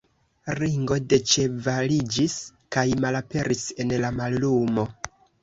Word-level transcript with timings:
Ringo 0.59 0.95
deĉevaliĝis 1.11 2.39
kaj 2.77 2.87
malaperis 3.05 3.63
en 3.85 3.95
la 4.07 4.13
mallumo. 4.19 4.89